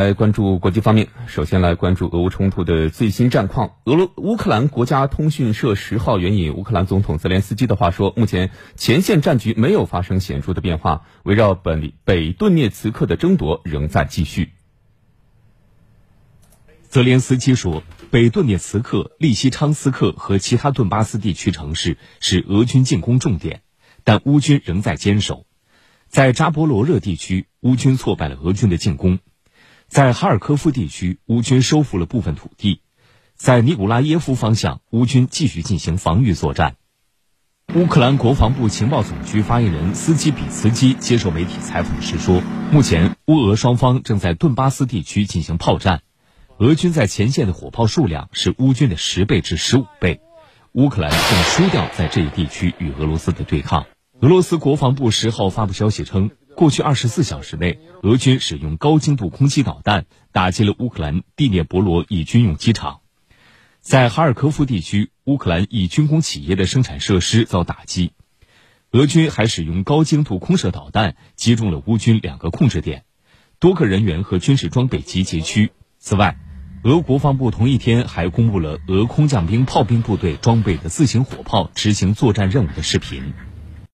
[0.00, 3.76] 来关注国际方面，首先来关注俄乌冲突的最新战况。
[3.84, 14.52] 俄罗乌克兰国家通讯社十号援引乌克兰总统泽连斯基的话说，目前前线战局没有发生显著的变化，围绕本北顿涅茨克的争夺仍在继续。
[16.88, 23.60] 泽连斯基说，北顿涅茨克、利西昌斯克和其他顿巴斯地区城市是俄军进攻重点，
[24.02, 25.44] 但乌军仍在坚守。
[26.08, 29.18] 在扎波罗热地区，乌军挫败了俄军的进攻。
[29.90, 32.78] 在哈尔科夫地区，乌军收复了部分土地；
[33.34, 36.76] 在尼古拉耶夫方向，乌军继续进行防御作战。
[37.74, 42.40] 乌克兰国防部情报总局发言人斯基比茨基接受媒体采访时说
[42.70, 46.02] ：“目前，乌俄双方正在顿巴斯地区进行炮战，
[46.58, 50.20] 俄军在前线的火炮数量是乌军的十倍至十五倍，
[50.70, 53.86] 乌克兰正输掉在这一地区与俄罗斯的对抗。”
[54.22, 56.30] 俄罗斯国防部十号发布消息称。
[56.60, 63.00] 过去二十四小时内，俄军使用高精度空袭导弹打击了乌克兰第聂伯罗一军用机场。
[63.80, 68.12] 在哈尔科夫地区，乌克兰一军工企业的生产设施遭打击。
[68.90, 73.04] 俄军还使用高精度空射导弹击中了乌军两个控制点，
[73.58, 75.72] 多个人员和军事装备集结区。
[75.98, 76.36] 此外，
[76.82, 83.32] 俄国防部同一天还公布了俄空降兵炮兵部队装备的自行火炮执行作战任务的视频。